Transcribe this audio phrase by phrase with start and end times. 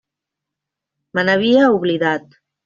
[1.19, 2.35] Me n'havia oblidat.